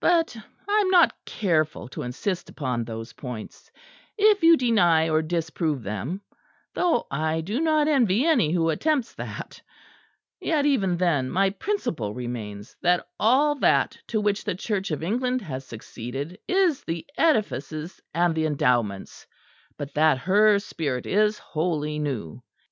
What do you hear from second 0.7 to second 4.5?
am not careful to insist upon those points; if